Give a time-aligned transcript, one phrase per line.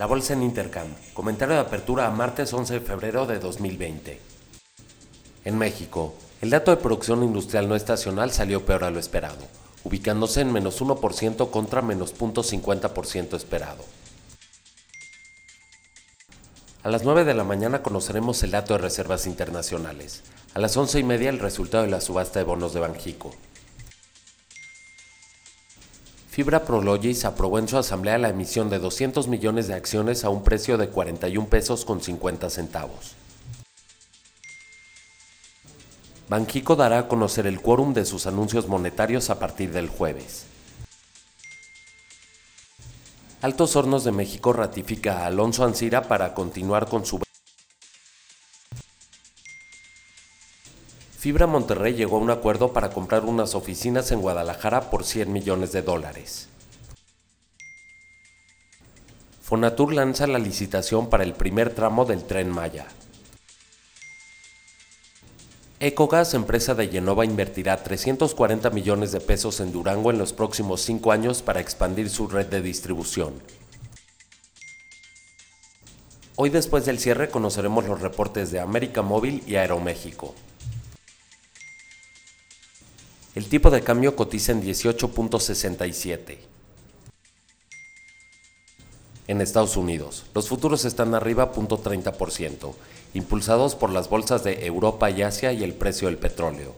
[0.00, 0.86] La bolsa en Intercam.
[1.12, 4.18] Comentario de apertura a martes 11 de febrero de 2020.
[5.44, 9.44] En México, el dato de producción industrial no estacional salió peor a lo esperado,
[9.84, 13.84] ubicándose en menos 1% contra menos 0.50% esperado.
[16.82, 20.22] A las 9 de la mañana conoceremos el dato de reservas internacionales.
[20.54, 23.34] A las 11 y media el resultado de la subasta de bonos de Banjico.
[26.30, 30.44] Fibra Prologis aprobó en su asamblea la emisión de 200 millones de acciones a un
[30.44, 33.16] precio de 41 pesos con 50 centavos.
[36.28, 40.46] Banjico dará a conocer el quórum de sus anuncios monetarios a partir del jueves.
[43.42, 47.18] Altos Hornos de México ratifica a Alonso Ancira para continuar con su...
[51.20, 55.70] Fibra Monterrey llegó a un acuerdo para comprar unas oficinas en Guadalajara por 100 millones
[55.70, 56.48] de dólares.
[59.42, 62.86] Fonatur lanza la licitación para el primer tramo del tren Maya.
[65.78, 71.12] Ecogas, empresa de Genova, invertirá 340 millones de pesos en Durango en los próximos cinco
[71.12, 73.34] años para expandir su red de distribución.
[76.36, 80.34] Hoy después del cierre conoceremos los reportes de América Móvil y Aeroméxico.
[83.34, 86.38] El tipo de cambio cotiza en 18.67.
[89.28, 92.74] En Estados Unidos, los futuros están arriba 0.30%,
[93.14, 96.74] impulsados por las bolsas de Europa y Asia y el precio del petróleo.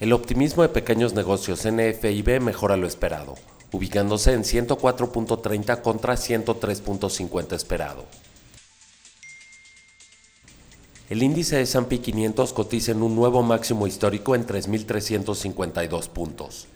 [0.00, 3.36] El optimismo de pequeños negocios NFIB mejora lo esperado,
[3.70, 8.06] ubicándose en 104.30 contra 103.50 esperado.
[11.10, 16.68] El índice de S&P 500 cotiza en un nuevo máximo histórico en 3.352 puntos.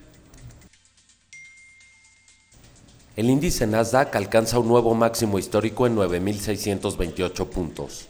[3.15, 8.07] El índice Nasdaq alcanza un nuevo máximo histórico en 9.628 puntos.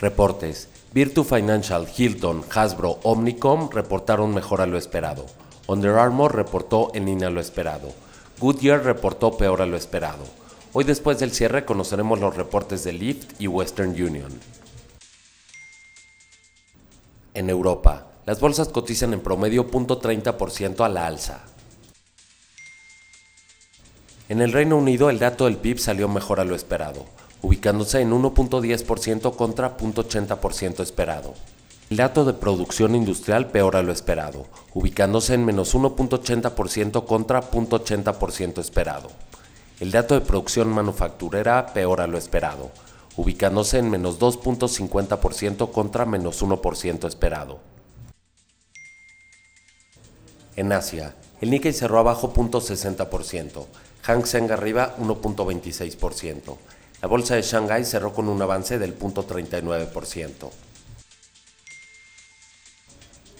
[0.00, 0.68] Reportes.
[0.92, 5.26] Virtu Financial, Hilton, Hasbro, Omnicom reportaron mejor a lo esperado.
[5.68, 7.92] Under Armour reportó en línea a lo esperado.
[8.40, 10.39] Goodyear reportó peor a lo esperado.
[10.72, 14.30] Hoy después del cierre conoceremos los reportes de Lyft y Western Union.
[17.34, 21.42] En Europa, las bolsas cotizan en promedio 0.30% a la alza.
[24.28, 27.04] En el Reino Unido el dato del PIB salió mejor a lo esperado,
[27.42, 31.34] ubicándose en 1.10% contra 0.80% esperado.
[31.90, 38.60] El dato de producción industrial peor a lo esperado, ubicándose en menos 1.80% contra 0.80%
[38.60, 39.10] esperado.
[39.80, 42.70] El dato de producción manufacturera peor a lo esperado,
[43.16, 47.60] ubicándose en menos 2.50% contra menos 1% esperado.
[50.56, 53.64] En Asia, el Nikkei cerró abajo 0.60%,
[54.02, 56.56] Hang Seng arriba 1.26%.
[57.00, 60.50] La bolsa de Shanghai cerró con un avance del 0.39%.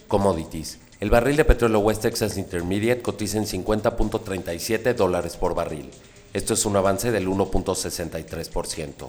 [0.09, 0.79] Commodities.
[1.01, 5.91] El barril de petróleo West Texas Intermediate cotiza en 50.37 dólares por barril.
[6.33, 9.09] Esto es un avance del 1.63%.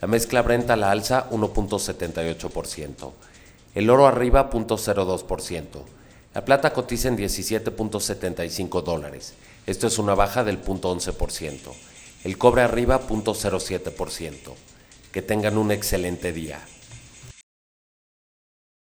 [0.00, 3.12] La mezcla Brent a la alza 1.78%.
[3.74, 5.64] El oro arriba 0.02%.
[6.34, 9.34] La plata cotiza en 17.75 dólares.
[9.66, 11.58] Esto es una baja del 0.11%.
[12.24, 14.34] El cobre arriba 0.07%.
[15.12, 16.58] Que tengan un excelente día.